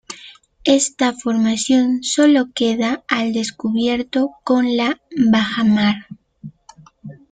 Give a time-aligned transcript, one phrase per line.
[0.63, 6.07] Esta formación sólo queda al descubierto con la bajamar.